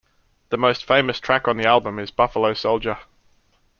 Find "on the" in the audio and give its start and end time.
1.47-1.67